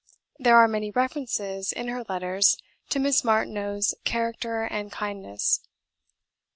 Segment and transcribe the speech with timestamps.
[0.39, 2.57] There are many references in her letters
[2.89, 5.59] to Miss Martineau's character and kindness.